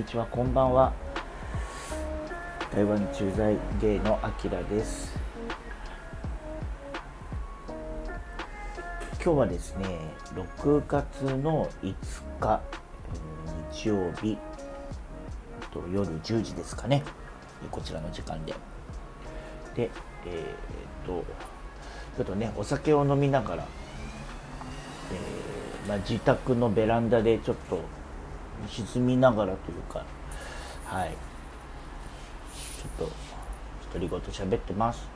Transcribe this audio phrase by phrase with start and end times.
[0.00, 0.94] にちはこんばんは。
[2.72, 5.14] 台湾駐在芸のあきらです。
[9.22, 9.84] 今日はですね
[10.34, 11.94] 6月の5
[12.40, 12.62] 日
[13.72, 14.38] 日曜日
[15.70, 17.02] と夜10時ですかね。
[17.70, 18.54] こちらの時間で。
[19.74, 19.90] で
[20.24, 21.24] えー、っと
[22.16, 23.66] ちょっとねお酒を飲みながら、
[25.12, 27.99] えー、まあ、自宅のベランダでちょっと
[28.68, 30.04] 沈みながらというか
[30.86, 31.10] はい。
[32.78, 33.12] ちょっと
[33.92, 35.06] 独り言喋ってます。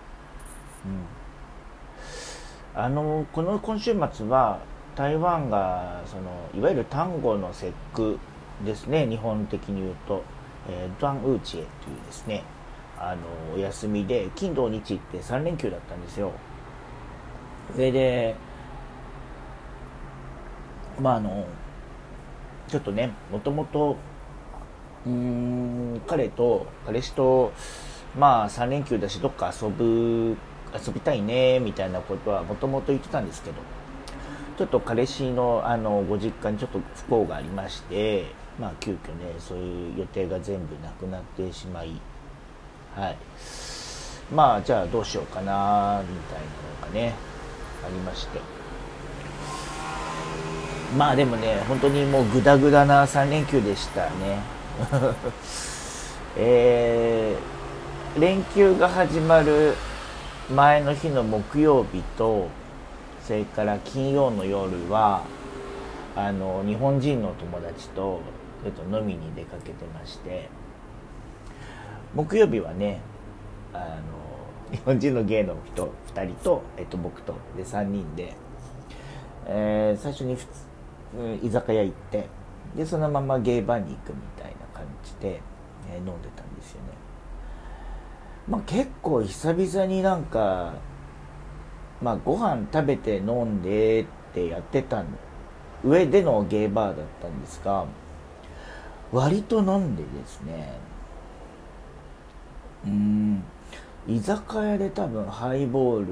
[0.84, 2.80] うん。
[2.80, 4.61] あのこの今週末は
[4.95, 8.19] 台湾がそのいわゆる端午の節句
[8.64, 9.06] ですね。
[9.06, 10.23] 日本的に言うと、
[10.69, 11.67] えー、ドンウーチエという
[12.06, 12.45] ですね。
[12.98, 16.31] あのお休みで金土日って3連休だったんですよ。
[17.73, 18.36] それで
[21.01, 21.45] まああの
[22.69, 23.97] ちょっとねもともと
[25.07, 27.53] うん彼と彼氏と
[28.19, 30.37] まあ3連休だしどっか遊ぶ
[30.75, 33.57] 遊びたいねみたいなことはもともと言ってたんですけど
[34.57, 38.27] ちょっと彼氏のあのご実家にちょっと不幸がありまして
[38.59, 42.01] まあ急遽ねそういう予定が全部なくなってしまい
[42.95, 43.17] はい。
[44.33, 47.15] まあじゃあどうしようかなみたいなのがね
[47.85, 48.64] ありまして。
[50.97, 54.39] まあでもね本当にもうグダグダな3連休でしたね。
[56.36, 59.75] えー、連休が始まる
[60.53, 62.48] 前の日の木曜日と
[63.23, 65.23] それから金曜の夜は
[66.17, 68.20] あの日本人の友達と
[68.64, 70.48] ちょっと飲みに出かけてまして。
[72.14, 73.01] 木曜日はね
[73.73, 78.35] あの日本人の芸の人2人と、えっと、僕とで3人で、
[79.47, 80.48] えー、最初に普通、
[81.42, 82.29] 居酒屋行って
[82.77, 85.41] でそのままゲーバーに行くみたいな感じで、
[85.89, 86.89] え、飲んでたんですよね。
[88.48, 90.74] まあ結構久々になんか
[92.03, 95.03] まあご飯食べて飲んでってやってた
[95.83, 97.86] 上でのゲーバーだったんですが
[99.13, 100.79] 割と飲んでですね
[102.85, 103.45] うん
[104.07, 106.07] 居酒屋で多分ハイボール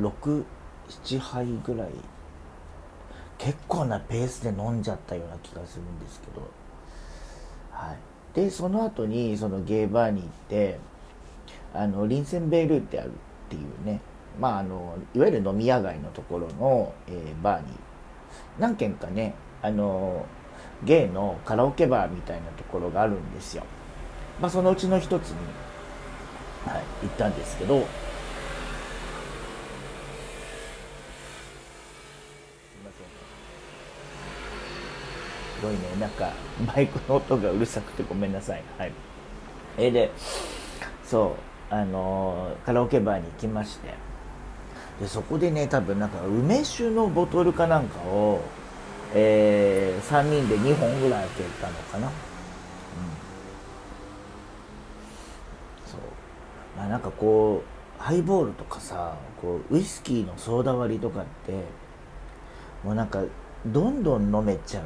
[0.00, 1.88] 67杯ぐらい
[3.38, 6.42] 結構なペースで飲んじゃったような気がするんですけど。
[7.70, 7.96] はい。
[8.34, 10.78] でその後にそのゲーバーに行って
[11.72, 13.12] あのリンセンベールってあるっ
[13.48, 14.00] ていうね。
[14.40, 17.68] まああのいわゆる飲み屋街のところの、えー、バーに
[18.58, 20.26] 何軒かねあの
[20.82, 23.64] ゲイのカラオケバーみたいなところがあるんですよ。
[24.40, 25.36] まあそのうちの一つに
[26.66, 27.86] はい、行ったんですけど、
[35.64, 36.32] ごいね、なんか、
[36.74, 38.62] バイクの音がうるさくてごめんなさい。
[38.78, 38.92] はい。
[39.78, 40.10] えー、で、
[41.04, 41.36] そ
[41.70, 43.94] う、あの、カラオケバーに行きまして、
[45.00, 48.40] で、そこでね、多分なんか、梅酒のボトルかなんかを、
[49.14, 52.08] えー、3人で2本ぐらい開けたのかな。
[52.08, 52.12] うん。
[55.86, 56.00] そう
[56.76, 61.52] まあ、なんかこうハイボールとかさこうウイスキーのソーダ割りとかって
[62.82, 63.22] もうなんか
[63.66, 64.84] どんどん飲めちゃう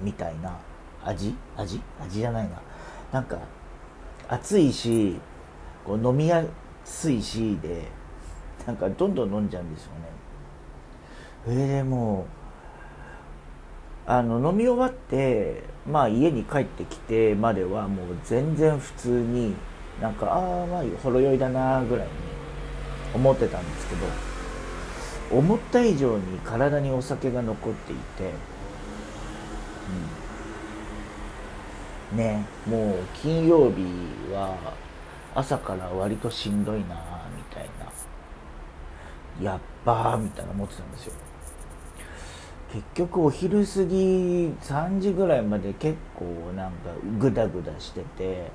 [0.00, 0.56] みたいな
[1.04, 1.34] 味？
[1.56, 1.80] 味？
[2.00, 2.60] 味じゃないな。
[3.12, 3.38] なんか
[4.28, 5.18] 熱いし
[5.84, 6.44] こう飲みや
[6.84, 7.88] すいしで
[8.66, 9.98] なんかどんどん飲んじゃうんですよね。
[11.44, 12.26] それでも
[14.06, 19.54] うあの飲み終わってまあ家に帰ってきてまではもう全然普通に
[20.00, 22.12] なんかああまあほろ酔いだなぐらいに
[23.14, 24.06] 思ってたんですけど
[25.38, 28.32] 思った以上に体にお酒が残っていて、
[32.12, 33.82] うん、ねもう金曜日
[34.32, 34.56] は
[35.34, 36.96] 朝から割としんどいな
[37.36, 37.90] みたいな。
[39.40, 41.14] やっばーみたいな思ってたんですよ。
[42.72, 43.96] 結局お昼過ぎ
[44.60, 48.50] 3時ぐらいまで結構なんかグダグダしてて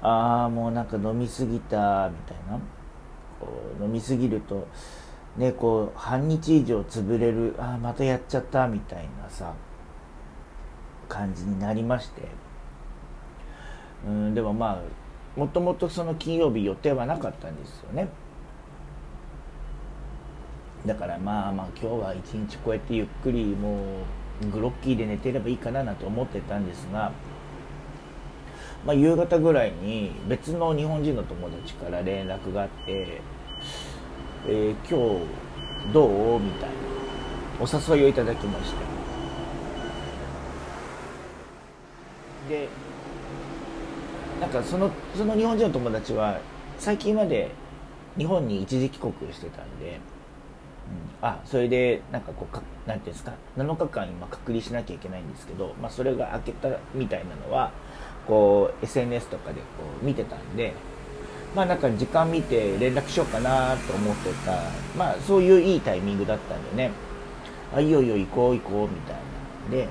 [0.00, 2.58] ああもうなんか飲みすぎたみたいな。
[3.40, 3.48] こ
[3.80, 4.68] う飲みすぎると
[5.36, 9.52] ねこう半日以上潰れるああまたやっちゃったみたいなさ。
[11.12, 12.22] 感じになりまして。
[14.06, 14.80] うんでもま
[15.36, 18.08] あもともとその金曜日予定はなかったんですよね。
[20.86, 23.76] だからまあまあ今日は一日こうやってゆっくりも
[24.42, 27.12] うグロッキーで寝てればいいかななんて思ってたんですが
[28.84, 33.20] まあ、夕方ぐらいに別の日本人の友達から連絡があって、
[34.48, 36.40] えー、今日どう？
[36.40, 36.74] みたいな。
[37.60, 39.01] お誘いをいただきまして。
[42.48, 42.68] で
[44.40, 46.40] なんかそのその日本人の友達は
[46.78, 47.50] 最近まで
[48.18, 50.00] 日本に一時帰国してたんで、
[51.20, 57.70] うん、あそれでなんかこうかなんていうんですか7日間今隔離しなきゃいけないんですけど、まあ、それが明けたみたいなのは
[58.26, 59.66] こう SNS とかでこ
[60.02, 60.72] う見てたんで
[61.54, 64.52] まあなんか時間見て連絡しようかなと思ってた
[64.96, 66.90] まあそういういいタイミングだったんでね。
[67.74, 69.88] あいよいよ行こう行こうみたいなんで。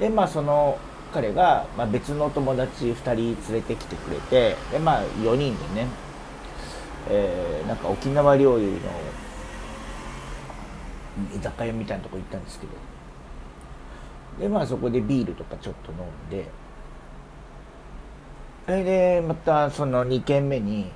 [0.00, 0.78] でまあその
[1.12, 5.86] 彼が、まあ、別の友達2人連れてきてくれてでまあ4人でね、
[7.08, 8.70] えー、なんか沖縄料理の
[11.34, 12.72] 居酒屋みたいなとこ行ったんですけど。
[14.40, 16.48] でまあそこでビールとかちょっと飲んで。
[18.66, 20.92] それでまたその2軒目に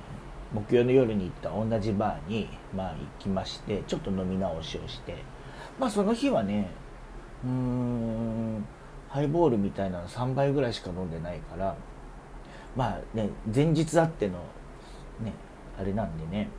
[0.53, 5.17] 木曜の夜に行った同じバーにまあ行きましてちょっと飲み直しをして。
[5.77, 6.71] まあその日はね
[7.43, 8.65] うーん
[9.09, 11.75] ハイボールみたいなの3杯ぐらいしか飲んでないから
[12.75, 14.33] まあね前日あっての
[15.23, 15.33] ね
[15.79, 16.49] あれなんでね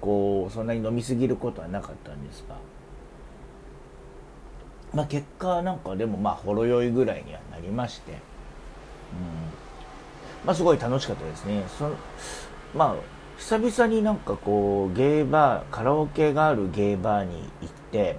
[0.00, 2.56] こうそんなに飲みすぎることはなかったんですが。
[4.94, 8.12] まあ結果なんかでもまあほろ酔いぐらいにはなりまして。
[8.12, 8.18] うん。
[10.46, 11.64] まあすごい楽しかったですね。
[11.78, 11.90] そ
[12.74, 12.94] まあ
[13.38, 18.18] 久々になんかこうゲーバーカラオケがあるゲーバーに行って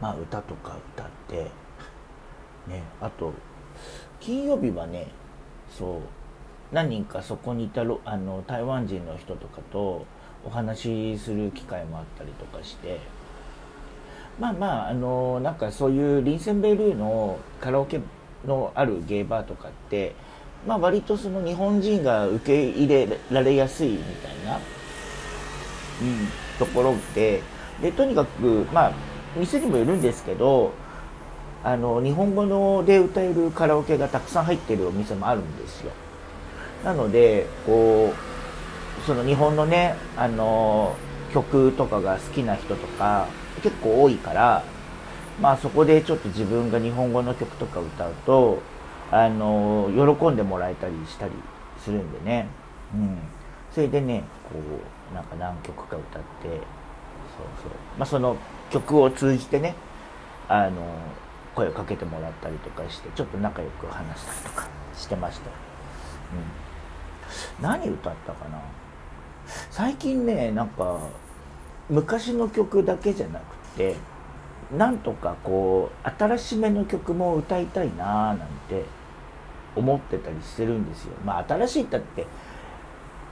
[0.00, 1.50] まあ歌とか歌って
[2.70, 2.82] ね。
[3.00, 3.32] あと
[4.20, 5.08] 金曜日はね
[5.76, 6.00] そう
[6.72, 10.06] 何人かそこにいたあの台湾人の人とかと
[10.44, 13.00] お話しする機会もあったりとかして
[14.38, 18.00] まあまああのなんかそういうリンセンベルーのカラオケ
[18.46, 20.14] のあるゲーバーとかって
[20.66, 26.28] まあ割とその日本人が受け入れられやすいみたいな、うん、
[26.58, 27.42] ところで
[27.82, 28.92] でとにかくまあ
[29.36, 30.72] 店にもよるんですけど
[31.62, 35.92] あの日本語ので歌えるカラオケがたくさん入ってるお店もあるんですよ。
[36.84, 40.96] なのでこうその日本のねあの
[41.34, 43.26] 曲とかが好きな人とか
[43.62, 44.64] 結構多いから
[45.40, 48.62] まあそこでちょっと自分が日本語の曲とか歌うと
[49.10, 51.32] あの喜んでもらえたりしたり
[51.78, 52.46] するんでね。
[52.94, 53.18] うん。
[53.72, 54.58] それでねこ
[55.12, 56.58] うなんか何曲か歌ってそう
[57.62, 57.70] そう。
[57.98, 58.36] まあその
[58.70, 59.74] 曲を通じてね
[60.48, 60.82] あの
[61.54, 65.50] 声をかけてもらったりとかしてちょっと仲良く話したりとかしてました、
[67.60, 68.60] うん、何歌ったかな？
[69.70, 70.98] 最近ねなんか
[71.88, 73.96] 昔の曲だけじゃなくて
[74.76, 78.84] なんとかこう新しめの曲も歌いたいなーなんて
[79.74, 81.14] 思ってたりしてるんですよ。
[81.24, 82.26] まあ新しいったって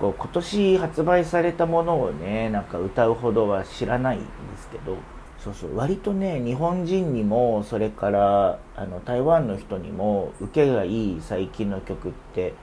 [0.01, 4.27] こう今年発売されたものをねなんか歌うほどは知らないんで
[4.59, 4.97] すけど
[5.43, 5.77] そうそう。
[5.77, 12.55] 割とね日本人にもそれからあの台湾の人にも受けがいい最近の曲って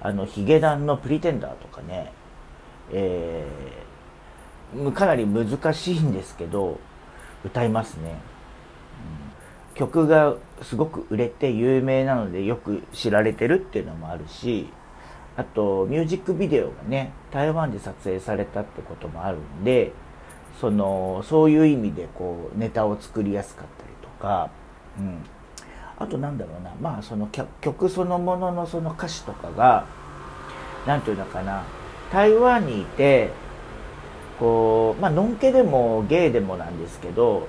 [0.00, 2.12] あのヒゲダンの「プリテンダー」とかね、
[2.92, 6.78] えー、かなり難しいんですけど
[7.44, 8.18] 歌いますね、
[9.70, 14.68] うん、曲がすごく売れて有名なのでよく知られてるっていうのもあるし
[15.36, 19.92] あとミュージックビデオがね台湾で撮影されたってこともあるんで
[20.60, 24.50] そのそういう意味でこうネタを作りやすかったりとか、
[24.98, 25.18] うん、
[25.98, 26.72] あとなんだろうな。
[26.80, 27.28] まあその
[27.60, 29.86] 曲そのもののその歌詞とかが
[30.86, 31.64] 何て言うのかな。
[32.12, 33.30] 台湾にいて
[34.38, 37.48] こうまあのんけでもゲイでもなんですけど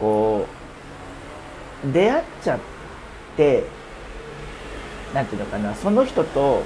[0.00, 0.46] こ
[1.84, 2.60] う出会っちゃっ
[3.36, 3.64] て
[5.14, 5.74] 何て言うのかな。
[5.74, 6.62] その人と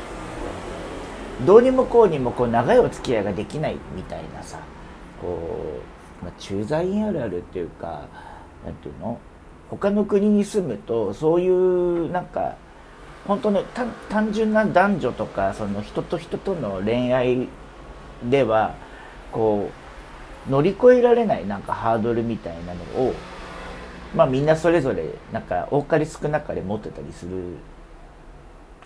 [1.45, 4.59] どうにもこうにもこう長いお付き合いができないみたいなさ。
[5.23, 5.81] こ
[6.21, 8.07] う、まあ、駐在員あるあるっていうか
[8.65, 9.19] 何ていうの？
[9.71, 12.57] 他の国に住むとそういうなんか
[13.27, 13.63] 本当の
[14.11, 17.49] 単純な男女とかその人と人との恋愛
[18.29, 18.75] では
[19.33, 19.71] こ
[20.47, 23.15] う乗り越えられないなんかハードルみたいなのを
[24.15, 27.55] まあみんなそれぞれなんか多かれ少なかれ持ってたりする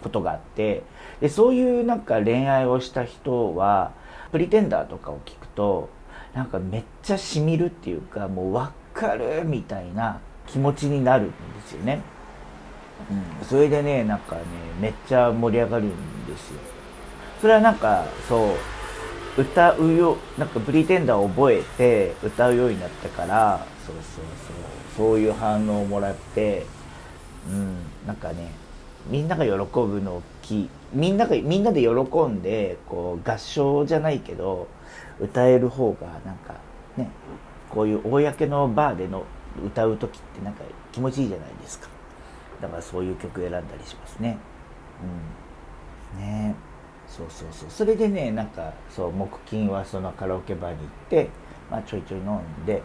[0.02, 0.84] ことがあって
[1.20, 3.92] でそういうなんか恋愛をした人は
[4.30, 5.88] プリテンダーとかを聞くと
[6.36, 11.34] なんかめっちゃしみるっていうかもう分かるみたいな気持ちになるんで
[11.66, 12.02] すよね、
[13.40, 14.42] うん、それでねなんかね
[14.78, 16.60] めっちゃ盛り上がるんですよ。
[17.40, 18.54] それはなんかそ
[19.38, 24.24] う歌うよなんかプリテンダーを覚えて歌うようになってからそうそう
[24.96, 26.66] そうそういう反応をもらって
[27.48, 27.76] うん
[28.06, 28.50] なんかね
[29.08, 31.88] みんなが喜ぶのをきみんながみんなで喜
[32.24, 34.68] んでこう合唱じゃないけど
[35.20, 36.54] 歌える方がなんか
[36.96, 37.11] ね
[37.70, 39.25] こういう公のバーでの
[39.64, 41.88] 歌う時ってなんか気持ちいいじゃないですか。
[42.61, 44.38] だからそういう曲選んだりしますね。
[46.14, 46.20] うん。
[46.20, 46.54] ね。
[47.08, 47.70] そうそうそう。
[47.70, 51.28] それでねなんかそう木金はそのカラオケバーに行って、
[51.70, 52.82] まあ、ちょいちょい飲んで。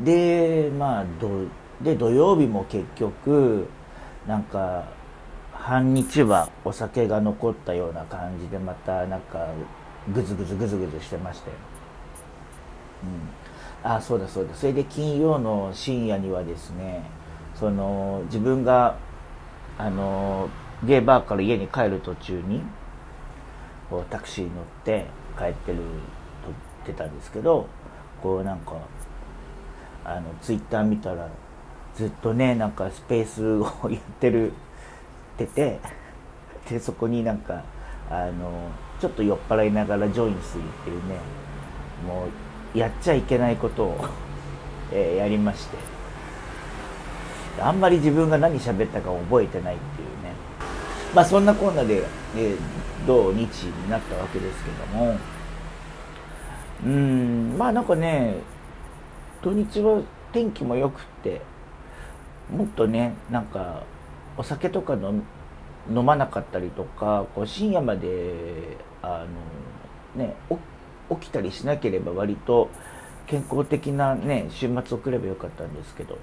[0.00, 1.28] でまあど
[1.82, 3.68] で土曜日も結局
[4.26, 4.84] なんか
[5.52, 9.48] 半日はお酒が残ったような感じでまたなんか
[10.12, 11.56] グズグズグズグズしてましたよ、
[13.84, 14.54] うん、あそうだそうだ。
[14.54, 17.02] それで金曜の深夜にはですね
[17.54, 18.96] その自分が
[19.78, 20.48] あの
[20.84, 22.62] ゲーバーから家に帰る途中に
[23.90, 25.06] こうタクシーに乗って
[25.38, 25.84] 帰ってるとっ
[26.86, 27.66] てたんですけど
[28.22, 28.72] こうなんか
[30.04, 31.28] あのツイッター見たら
[31.94, 34.54] ずっとねなんかスペースを やってるっ
[35.36, 35.80] てて
[36.68, 37.62] でそこになんか
[38.10, 41.16] あのちょっと酔っ払いながらジョインするっていうね
[42.06, 42.26] も
[42.74, 44.08] うやっちゃいけないことを
[44.92, 45.78] え、やりまして。
[47.60, 50.32] あんまり自分が何喋ったか覚えてないっていうね。
[51.14, 52.04] まあそんなこんなで、
[52.36, 55.16] えー、土日になったわけですけども。
[56.84, 58.36] うんまあなんかね
[59.42, 60.00] 土日は
[60.32, 61.42] 天気も良くって
[62.50, 63.82] もっとねなんか
[64.38, 65.12] お酒とかの
[65.88, 69.26] 飲まなかったりとかこう深夜まであ
[70.16, 70.34] の、ね、
[71.10, 72.70] 起きたりしなければ割と
[73.26, 76.18] 健康的な、ね、週末を送ればよかったんですけど、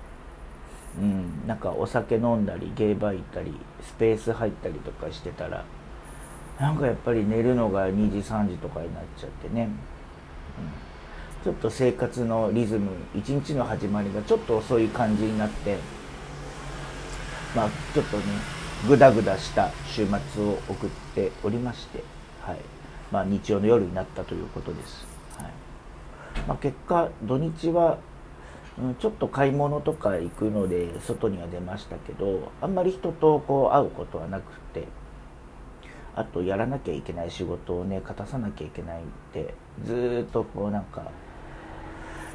[0.99, 5.65] うん、なんかお酒飲んだりゲーバー行ったりスペース入ったりとかしてたら
[6.59, 9.63] なんかやっぱり寝るのが2時3時とかになっちゃってね。
[9.63, 10.87] うん
[11.47, 15.77] ちょっと生活のリズム一日の始まりがちょっと遅い感じになって
[17.55, 18.23] まあちょっとね
[18.85, 22.03] ぐだぐだした週末を送っておりまして、
[22.41, 22.57] はい。
[23.11, 25.07] まあ、日曜の夜になったということです、
[25.37, 25.51] はい。
[26.47, 27.99] まあ、結果土日は、
[28.77, 34.43] うん、ちょっと買い物とか行くので外には出ましたけどあんまり人とこう会うことはなく
[34.73, 34.87] て
[36.15, 39.03] あとやらなきゃいけない仕事をね勝たさなきゃいけないっ
[39.33, 39.53] て
[39.85, 41.03] ずっとこうなんか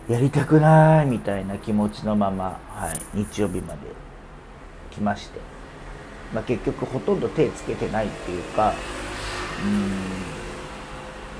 [0.08, 3.80] やりたくないみたいな気持ちのまま、はい、日曜日まで
[4.90, 5.38] 来まして、
[6.32, 8.74] まあ、結局ほとんど手つけてないっていうか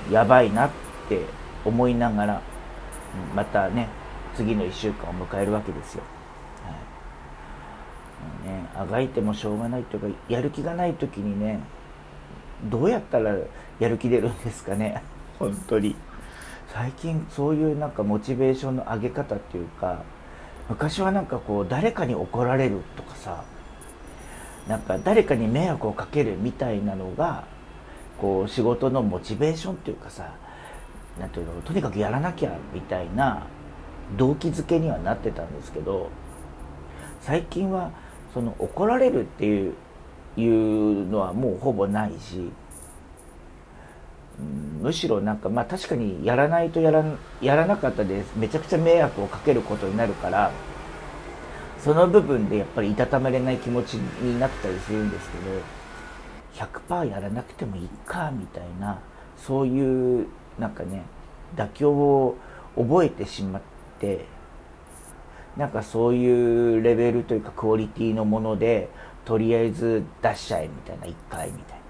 [0.09, 0.71] うんやばいなっ
[1.09, 1.23] て
[1.65, 2.43] 思いながら
[3.35, 3.89] またね
[4.35, 6.03] 次の1週間を迎えるわけですよ。
[8.45, 11.61] はいね、あがいてもしょうがないというかやる気がない時にね
[12.65, 13.35] どうやったら
[13.79, 15.03] やる気出るんですかね
[15.39, 15.97] 本当に。
[16.69, 20.03] 最近そういうなんかモチベーションの上げ方っていうか
[20.71, 23.45] 昔はなんかこう誰かに怒られるとかさ
[24.69, 27.45] なんか誰かに迷惑をかけるみたいなのが
[28.19, 30.35] こう仕事のモチベーションっていうかさ
[31.19, 33.47] なんていうのとにかくやらなきゃみたいな
[34.17, 36.11] 動機づけにはなってたんですけど
[37.21, 37.91] 最近は
[38.33, 39.75] その怒られるっていう
[40.37, 42.51] いうのはもうほぼないし
[44.81, 47.05] むしろなんかまあ確かにやらないとやら
[47.41, 48.33] やらなかったです。
[48.37, 50.51] めちゃくちゃ迷惑をかけることになるから
[51.83, 59.01] その部分でやっぱりいたたまれない気持ちになったりするんですけど100%やらなくてもいいかみたいな
[59.37, 60.27] そういう
[60.61, 61.03] なんかね
[61.57, 62.37] 妥協を
[62.77, 63.63] 覚えてしまっ
[63.99, 64.27] て
[65.57, 68.89] なんかそういうレベルというかクオリティのもので
[69.25, 71.83] とりあえず出しちゃえみたいな1回みたいな。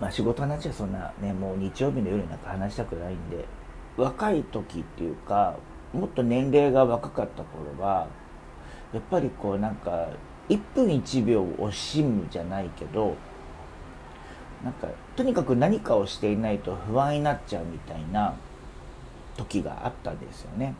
[0.00, 3.44] まあ仕事の話はそんなねもう日曜日の夜なんか話したくないんで
[3.98, 5.56] 若い時っていうか
[5.92, 8.08] もっと年齢が若かった頃は
[8.92, 10.08] やっぱりこうなんか
[10.48, 13.14] 1分1秒を惜しむじゃないけど
[14.64, 18.34] なんかとにかく何かをしていないと不安になっちゃうみたいな
[19.36, 20.74] 時があったんですよね。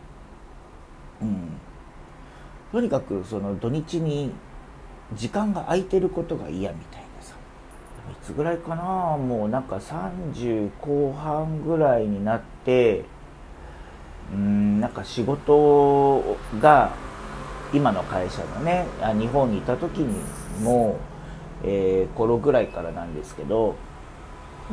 [1.22, 1.52] うん、
[2.72, 4.32] とにかくその土日に
[5.14, 7.34] 時間が空いてることが嫌みたいなさ。
[8.10, 9.16] いつぐらいかな？
[9.16, 13.04] もうなんか30後半ぐらいになって
[14.32, 16.92] うんなんか仕事が
[17.72, 18.86] 今の会社のね
[19.18, 20.22] 日本にいた時に
[20.62, 20.98] も、
[21.62, 23.76] えー、頃ぐらいからなんですけど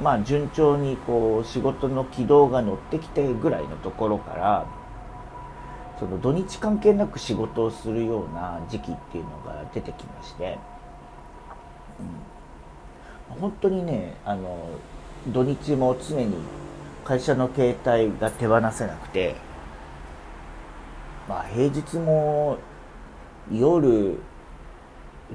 [0.01, 4.65] まあ順調にこう仕事の軌道が乗ってきてぐらいのところから
[5.99, 10.59] その土日関係なく仕事をするような時期っていうのが出てきまして、
[11.99, 12.03] う
[13.35, 13.37] ん。
[13.41, 14.69] 本当にねあの
[15.27, 16.35] 土日も常に
[17.03, 19.35] 会社の携帯が手放せなくて
[21.27, 22.57] まあ平日も
[23.51, 24.17] 夜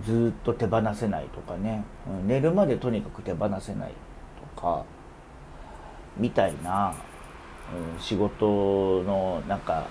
[0.04, 3.92] ずっと手放せないとかね、うん、寝るまでとにかく手放せない
[4.54, 4.85] とか
[6.16, 6.95] みたいな、
[7.97, 9.87] うん、仕事のなんか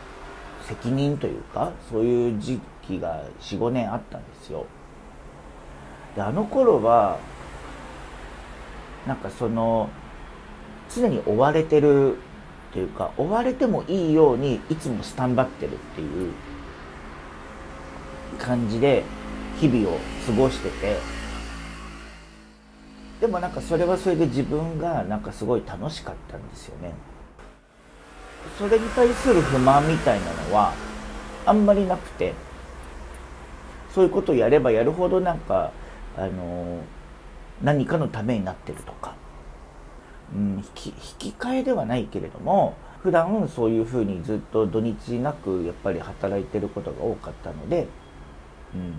[0.63, 4.65] 責任というかそういう時期が45年あったんですよ。
[6.15, 7.19] であの頃は
[9.07, 9.89] なんかその
[10.93, 12.17] 常に追われてる
[12.73, 16.33] というか追われてもいいようにいつもスタンバってるっていう
[18.41, 19.03] 感じで
[19.59, 20.97] 日々を過ごしてて
[23.19, 26.91] でもなんかそれはそれで自分がなんかすごい楽しかったんですよね。
[28.57, 30.73] それに対する不満みたいなのは
[31.45, 32.33] あんまりなくて
[33.93, 35.71] そういうことをやればやるほどなんか
[36.17, 36.79] あの
[37.61, 39.13] 何かのためになってるとか
[40.33, 40.93] うん、引き引
[41.33, 47.87] き換えではないけれども普段そういうふうにずっと土日なくやっぱり働いてることが多かったので、
[48.75, 48.93] うん、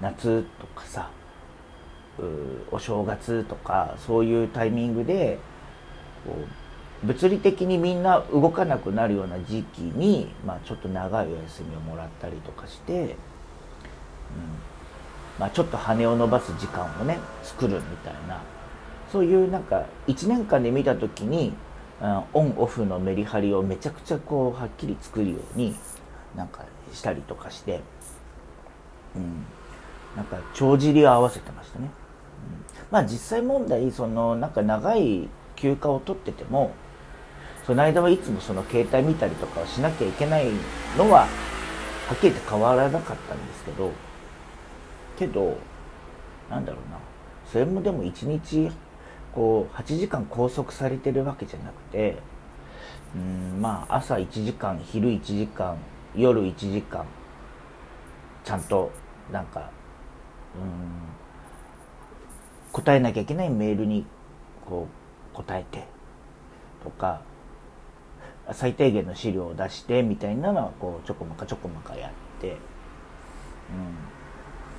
[0.00, 1.10] 夏とかさ
[2.70, 5.38] お正月とかそういうタイミングで
[6.24, 6.36] こ
[7.02, 13.08] う物理的にみんな動かなくなるような時期に、まあ、ちょっと長いお休みをもらったりとかして、うん。
[15.38, 18.40] まあ、ちょっと羽を伸ばす時間をね作るみたいな
[19.10, 21.52] そういうなんか1年間で見た時に
[22.00, 25.74] うんオンオフのメリハリをめちゃくちゃこうはっきり作るように
[26.36, 27.80] なんかしたりとかして、
[29.16, 29.44] うん、
[30.16, 36.72] なんか帳尻を合わせてましたね、うん、まあ実際問題そのなんか長い休暇を取ってても
[37.66, 40.46] その間はいつもその携帯見たりとかをしなきゃいけない
[40.98, 41.26] のはは
[42.14, 43.90] っきり言って変わらなかったんですけど
[45.18, 45.56] けど
[46.50, 46.98] なんだろうな。
[47.50, 48.70] それもでも1日
[49.32, 52.16] こう8時間拘束されてるわけじゃなくて
[53.14, 55.76] うんまあ朝1時間昼1時間
[56.16, 57.04] 夜1時間
[58.44, 58.90] ちゃんと
[59.32, 59.70] なんか
[60.54, 61.14] うん
[62.72, 64.04] 答えなきゃいけないメールに
[64.66, 64.88] こ
[65.32, 65.84] う答えて
[66.82, 67.22] とか
[68.52, 72.56] 最低限の資料を出してみたいなのはこうちょこまかちょこまかやって、うん、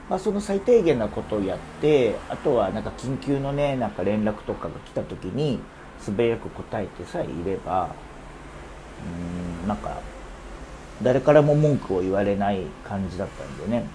[0.10, 5.60] まあ、その最低限なことをやってあとはなんか緊急のねなんか連絡とかが来た時に
[6.00, 7.96] 素早く答えてさえいれば
[9.64, 10.00] うんなんか
[11.02, 13.86] 誰からも文句を言われない感じだったんでね、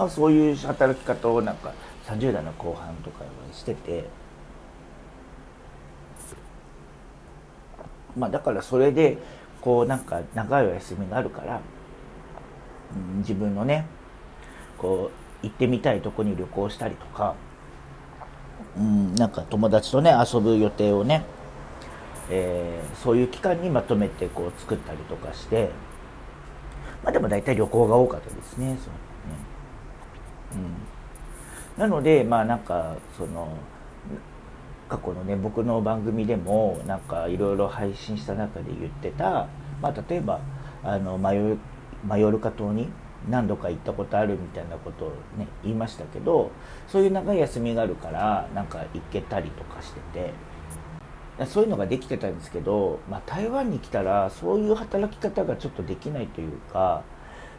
[0.00, 1.74] まあ、そういう働き方をなんか
[2.06, 4.04] 30代の後半とかしてて、
[8.16, 9.18] まあ、だからそれで
[9.60, 11.60] こうなんか長いお休みがあるから、
[12.94, 13.84] うん、自分のね
[14.78, 15.10] こ
[15.42, 17.34] う行ってみたいとこに旅行したりとか、
[18.78, 21.24] うん、なんか友達とね遊ぶ予定をね、
[22.30, 25.68] えー、そういう期間にまとめてこう作ったりとかして。
[27.02, 28.96] まあでも大体旅行が多かったですねその
[30.66, 30.80] ね、
[31.76, 33.56] うん、なのでまあなんかその
[34.88, 39.48] 過去のね僕の番組でもなんかいろいろ配信した中で言ってた、
[39.80, 40.40] まあ、例えば
[40.82, 41.56] あのマヨ
[42.06, 42.88] マヨルカ島に
[43.28, 45.08] 何度か行ったことあるみたいなことを
[45.38, 46.50] ね言いましたけど
[46.88, 50.32] そういう長い休みがあるからなんか行けたりとかしてて
[51.46, 57.02] そういうのができてたんですけど、まあ、台湾に来たらそういう働き方がちょっとできないというか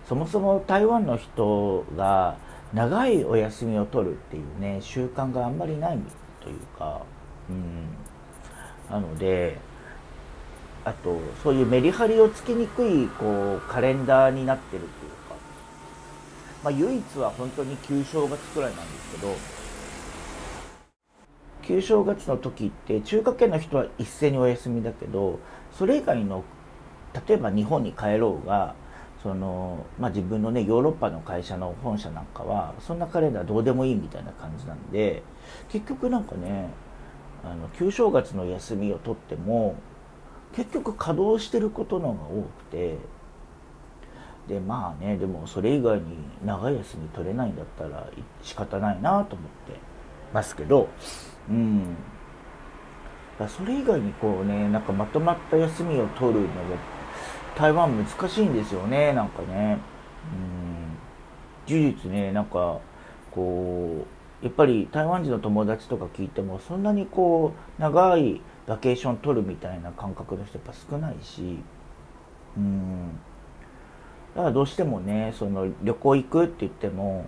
[0.07, 2.37] そもそも台湾の人が
[2.73, 5.99] 長いお休みを取るっていうね習慣があんまりない
[6.41, 7.01] というか、
[7.49, 7.87] うん、
[8.89, 9.57] なので
[10.83, 15.17] あとそういうメリハリをつけにくいこうカレンダーになってるっていうか。
[16.63, 19.35] まあ、唯一は本当に旧正月くらいなんですけど
[21.61, 25.39] 旧正月の時って中華圏の人は一斉にお休みだけど
[25.71, 26.43] それ以外の
[27.27, 28.75] 例えば日本に帰ろうが
[29.21, 35.23] その、まあ、自分のねヨーロッパの会社の本社なんかはそんなカレンダーどうでもいいみたいな感じなんで
[35.69, 36.69] 結局なんかね
[37.43, 39.75] あの旧正月の休みを取っても
[40.55, 42.97] 結局稼働してることの方が多くて
[44.47, 48.07] でまあねでもそれ以外に長い休み取れないんだったら
[48.41, 49.79] 仕方ないなと思って
[50.33, 50.89] ますけど
[51.49, 51.95] うん。
[53.47, 56.51] それ以外にこうねなんかまとまった休みを取るのが
[57.55, 59.77] 台湾難しいんですよねなんかね。
[60.33, 60.97] うん。
[61.65, 62.79] 事実ねなんか
[63.31, 64.05] こ
[64.41, 71.57] うやっぱり台湾人の友達とか聞いてもそんなにこう長いバケーション取るみたいな感覚の人やっぱ少ないし。
[72.57, 73.19] うん。
[74.35, 77.25] だからどうしてもねその旅行行くって言っても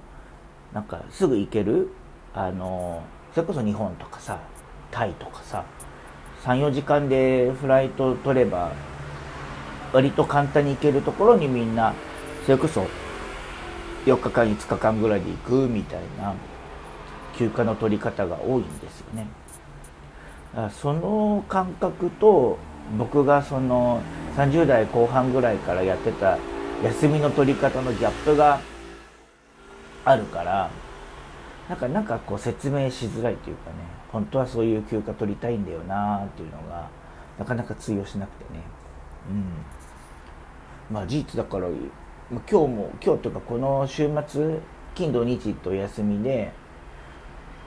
[0.73, 1.89] なんかすぐ行ける
[2.33, 4.39] あのそれこそ日本とかさ
[4.91, 5.65] タイとかさ
[6.43, 8.71] 34時間でフライト取れば
[9.91, 11.93] 割と簡単に行けるところにみんな
[12.45, 12.85] それこそ
[14.05, 16.35] 4日間5日間ぐらいで行くみたいな
[17.37, 19.27] 休暇の取り方が多いんですよね。
[20.71, 22.59] その感覚と
[22.99, 24.01] 僕がその
[24.35, 26.37] 30代後半ぐらいからやってた
[26.83, 28.59] 休みの取り方のギャップが
[30.05, 30.69] あるから
[31.69, 33.77] なんかなんかこう説明しづらいというかね
[34.11, 36.89] 本当はそういう休暇取りたいんだよなっていうのが
[37.39, 38.59] なかなか通用しなくてね。
[39.29, 39.45] うん。
[40.93, 41.67] まあ事実だから
[42.29, 44.59] 今日も今日というかこの週末
[44.93, 46.51] 金土日とお休みで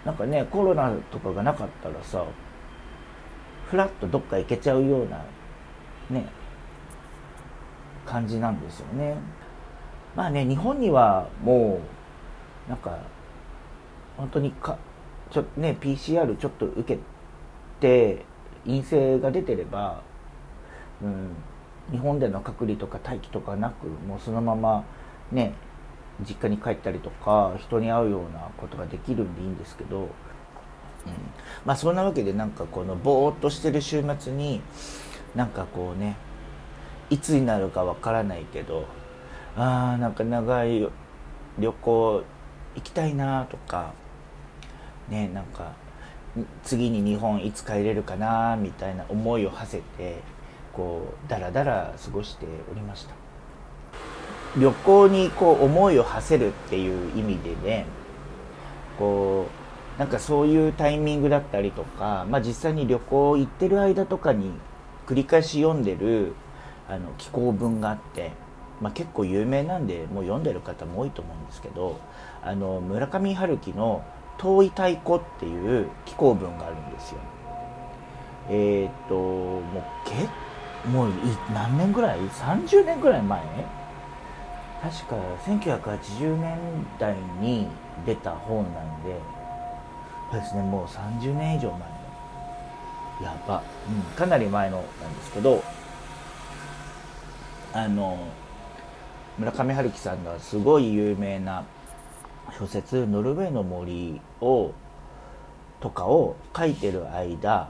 [0.05, 2.25] なんかねコロナとかがなかったらさ
[3.69, 5.25] ふらっとどっか行けちゃうような
[6.11, 6.27] ね
[8.05, 9.17] 感じなんですよね。
[10.15, 11.81] まあね日本にはも
[12.69, 12.99] うなんか
[14.16, 14.79] 本当にか
[15.31, 16.98] ちょね PCR ちょっと受け
[17.81, 18.24] て
[18.64, 20.02] 陰性が出てれば、
[21.02, 21.37] うん、
[21.90, 24.85] 日本での隔離とか待機とかなくもうそのまま
[25.31, 25.52] ね
[26.26, 30.09] 実家に帰ったりとか人に会うようなことができるんでいいんですけど、うん、
[31.64, 34.62] まあそんなわけでなんかこのぼーっとしてる週末に
[35.35, 36.16] なんかこうね
[37.11, 38.87] いつになるかわからないけど
[39.57, 40.88] あーなんか長い
[41.59, 42.24] 旅行
[42.74, 43.92] 行きたいなとか
[45.09, 45.73] ねなんか
[46.62, 50.21] 次に日本いつ帰れるかなみたいな思いを馳せて
[50.73, 53.14] こうだらだら過ごしておりました。
[54.59, 57.85] 旅行にこう思いを馳せるっていう意味でね
[58.99, 59.49] こ
[59.97, 64.51] うなんかそういうタイミングだったりとか、まあ、実際に旅行行ってる間とかに
[65.07, 66.35] 繰り返し読んでる
[66.88, 68.33] あの寄稿文があって、
[68.81, 72.01] まあ、結構有名なんでもう読んでる方も多いと思うんですけど
[72.42, 74.05] あの村上春樹の
[74.38, 77.18] 「遠い太鼓」っていう寄稿文があるんですよ。
[78.49, 80.29] えっ、ともう結
[80.88, 81.12] もう
[81.53, 83.40] 何年ぐらい ?30 年ぐらい前？
[84.83, 86.59] 確か1980年
[86.99, 87.66] 代に
[88.05, 89.18] 出た本なんで
[90.31, 91.87] そうですねもう30年以上前の
[93.22, 95.64] やば、うん、かなり前のなんですけど
[97.72, 98.18] あの
[99.38, 101.64] 村上春樹さんがすごい有名な
[102.59, 104.73] 小説「ノルウェーの森を」
[105.81, 107.69] とかを書いてる間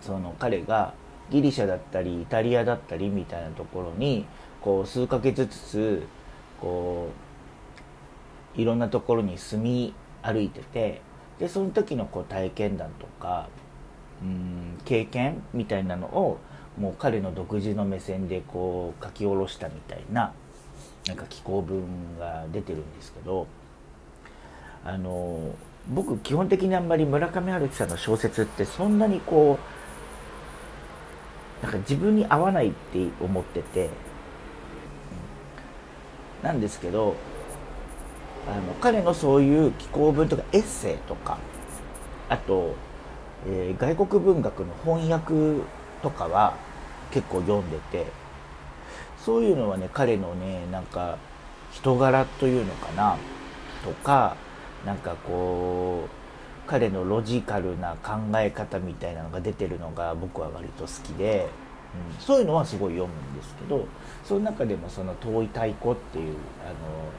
[0.00, 0.94] その彼が
[1.30, 4.26] ギリシャだったりイタリアだったりみたいなところに
[4.60, 6.06] こう数ヶ月ずつ
[6.60, 7.08] こ
[8.56, 11.00] ういろんなところに住み歩いてて
[11.38, 13.48] でその時のこう体験談とか
[14.22, 16.38] うん経験みたいなのを
[16.78, 20.32] もう彼の独自の目線でこう書き下ろしたみたいな
[21.06, 23.46] なんか寄稿文が出てるんですけど
[24.84, 25.54] あの
[25.88, 29.58] 僕基本的にあんまり村上春樹さんの小説ってそんなにこ
[31.62, 33.88] うなんか自分に合わないって思ってて、
[36.42, 37.16] なんですけど
[38.46, 41.38] あの彼のそういう寄稿文とかエッセイとか
[42.28, 42.74] あと、
[43.46, 45.62] えー、外国文学の翻訳
[46.02, 46.54] とかは
[47.10, 48.06] 結構読んでて
[49.24, 51.16] そういうのはね彼のねなんか
[51.72, 53.16] 人柄というのかな
[53.82, 54.36] とか
[54.84, 61.48] なんかこう彼のロジカルな考え方みたいなのが出てるのが僕は割と好きで、
[62.18, 63.86] うん、そういうのはすごい読むんですけど
[64.24, 66.68] その中でもその「遠い太鼓」っていうあ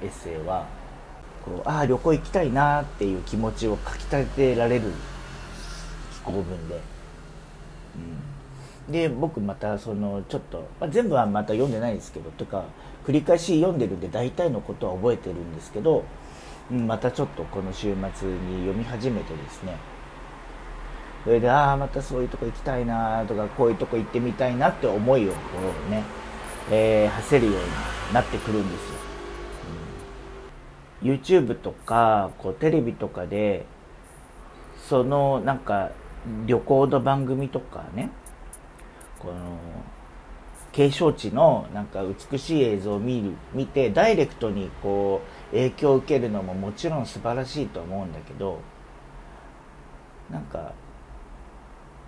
[0.03, 0.65] のエッセイは
[1.43, 4.91] こうああ旅行行きたいなっていう気持ちをかきたてられる
[6.13, 6.75] 気候文で。
[6.75, 8.34] うん
[8.89, 12.65] で僕またそのちょっと、まあ、全部はまた読んでないですけどとか
[13.05, 16.03] 繰り返し読んでるんで大体のことは覚えてるんですけど、
[16.71, 19.77] うん、またちょっとこの週末に読み始めてですね。
[21.23, 25.37] それでああまたそういうとこ行きたいなとかこういうとこ行ってみたいなって思いをこ
[25.87, 26.03] うね、
[26.69, 28.95] えー、馳せるようになってくるんですよ、
[31.03, 33.65] うん、YouTube とかこうテレビとかで
[34.87, 35.89] そのなんか
[36.45, 38.11] 旅行の番組とかね
[39.25, 39.57] この
[40.71, 48.59] 景勝地のなんか美しい映像を見る見てダイレクトにこう影響を受けるのももちろん素晴らしいと思うんだけど
[50.29, 50.73] なんか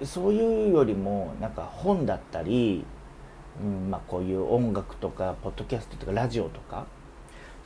[0.04, 2.86] そういうよりもなんか本だったり、
[3.62, 6.86] うんまあ、こういう音楽とかポッドキャストとかラジオとか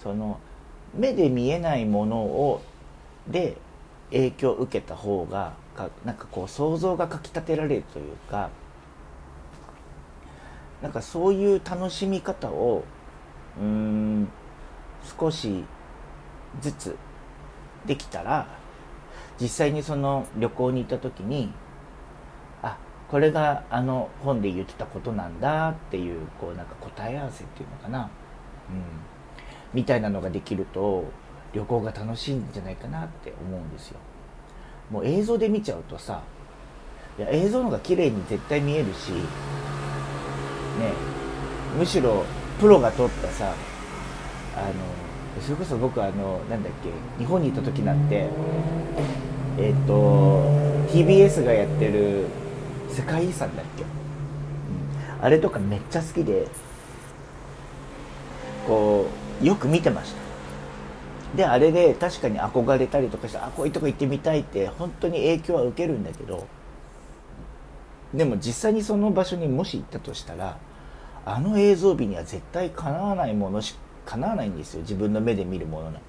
[0.01, 0.39] その
[0.93, 2.61] 目で見えないものを
[3.27, 3.57] で
[4.11, 8.49] 影響を受けた方がかなんかこう想像がかきたてられるというか
[10.81, 12.83] なんかそういう楽しみ方を
[13.59, 14.27] うん
[15.19, 15.63] 少し
[16.59, 16.95] ずつ
[17.85, 18.47] できたら
[19.39, 21.51] 実際にその旅行に行った時に
[22.61, 22.77] あ
[23.09, 28.09] これがあの本で言ってたことなんだっていうこうなんか答え合わせっていうのかな、
[28.69, 28.81] うん、
[29.73, 31.05] みたいなのができると
[31.53, 33.99] 旅行が楽しいんじゃないかなって思うんですよ。
[34.89, 36.21] もう映像で見ちゃうとさ
[37.17, 39.11] いや映像の方が綺麗に絶対見えるし
[41.77, 42.25] むしろ
[42.59, 43.53] プロが撮ったさ
[44.55, 48.29] あのそれこそ僕あのなんだっけ日本にいた時なんて
[49.57, 50.43] えっ、と
[50.89, 52.25] TBS がやってる
[52.89, 56.47] 世界遺産だっけ、うん、あれとかめっちゃ好きで
[58.67, 59.07] こ
[59.41, 60.21] うよく見てました。
[61.35, 66.45] であれで確かに憧れたりとかしてあこういうとこ行ってみたいって本当に影響は受けるんだけど
[68.13, 70.57] でも実際にその場所にもし行ったとしたら
[71.25, 74.81] あの映像美には絶対かなわないものしかなわないんですよ。
[74.81, 76.01] 自分の目で見るものなんて、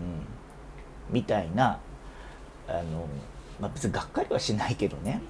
[0.00, 1.80] うん、みたいな
[2.68, 3.06] あの、
[3.60, 5.20] まあ、別にがっかりはしないけどね。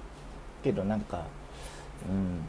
[0.63, 1.25] けどなんか、
[2.07, 2.41] うん、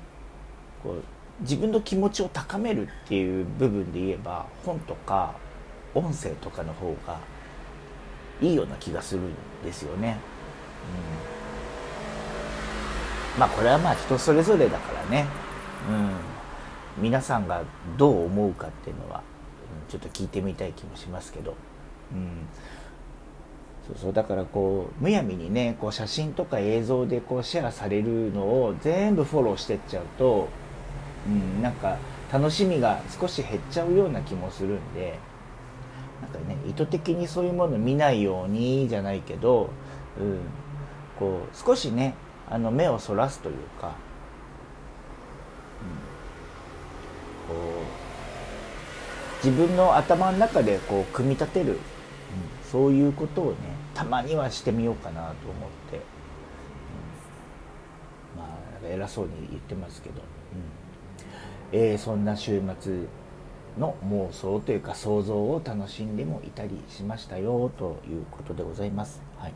[0.82, 1.02] こう
[1.40, 5.34] 自分の気持ちを高めるっていう部分で言えば本とか
[5.94, 7.18] 音声とかの方が
[8.40, 9.32] いいような気がするん
[9.64, 10.18] ですよね。
[10.88, 11.43] うん、
[13.38, 15.26] まあこれはまあ人それぞれだからね、
[16.98, 17.62] うん、皆さんが
[17.96, 19.22] どう思うかっていうのは、
[19.86, 21.54] うん、ちょっと聞いてみたい気もしますけど、
[22.12, 22.46] うん、
[23.88, 24.12] そうそう。
[24.12, 30.48] だからこうむやみにねこう写真とか映像でこうシェアされるのを全部フォローしてっちゃうと、
[31.26, 31.98] うん、なんか
[32.32, 35.18] 楽しみが少し減っちゃうような気もするんで。
[36.22, 39.68] なんかね意図的にそういうもの見ないようにじゃないけど、
[40.18, 40.38] うん、
[41.18, 42.14] こう少しね
[42.50, 43.96] あの目をそらすというか、
[47.48, 47.62] うん、こ
[49.42, 51.78] う自分の頭の中でこう組み立てる、うん、
[52.70, 53.56] そういうことをね
[53.94, 55.34] たまにはしてみようかなと思っ
[55.90, 56.00] て、う
[58.36, 60.24] ん、まあ偉そうに言ってますけど、うん。
[61.72, 63.06] えー、そんな週末
[63.78, 69.20] の妄想というか想像を楽しんでもいたりしましたよということでございます。
[69.38, 69.54] はい、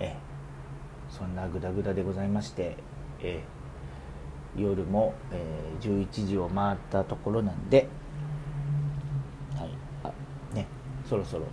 [0.00, 0.16] え
[1.10, 2.76] そんなグダグダでございまして、
[3.20, 3.42] え
[4.56, 7.88] 夜も、えー、11時を回ったところなんで、
[9.56, 9.70] はい
[10.04, 10.12] あ
[10.54, 10.66] ね、
[11.08, 11.44] そろそろ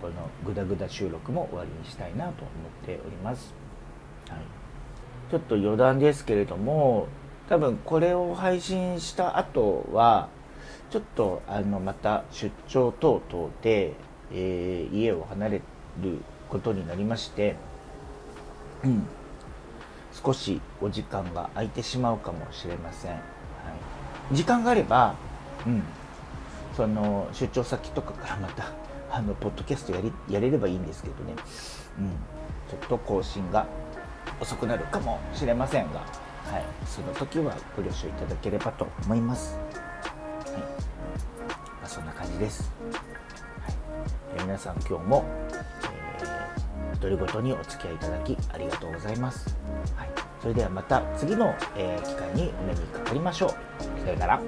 [0.00, 3.52] このグダグダ収録も終わりにしたいなと思っております。
[4.28, 4.40] はい、
[5.30, 7.08] ちょっと余談ですけれども
[7.48, 10.28] 多分これを配信した後は
[10.90, 13.94] ちょっとあのまた出張等々で、
[14.32, 15.62] えー、家を離れ
[16.00, 17.56] ることになりまして、
[18.84, 19.06] うん、
[20.12, 23.22] 少しお時間が空いてしまうかもしれません、はい、
[24.34, 25.14] 時間があれば、
[25.66, 25.82] うん、
[26.76, 28.66] その出張先とかからまた
[29.10, 31.32] あのポッドキャストやりやれればいいんですけどね、
[31.98, 32.10] うん、
[32.70, 33.66] ちょっと更新が
[34.40, 36.02] 遅くなるかもしれませんが
[36.50, 39.54] はい、その時はご了承いただければと思います。
[39.54, 40.60] はい。
[40.60, 40.66] ま
[41.84, 42.72] あ、そんな感じです。
[43.60, 45.24] はい、皆さん今日も、
[47.00, 49.56] 独り言にお付き合いいただきありがとうございます。
[49.96, 50.08] はい、
[50.40, 53.50] それではまた次の、えー、機会にお目にかかりましょう。
[54.04, 54.40] さよなら。